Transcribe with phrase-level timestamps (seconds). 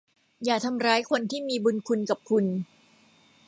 [0.45, 2.45] อย่าทำร้ายคนที่มีบุญคุณกับคุณ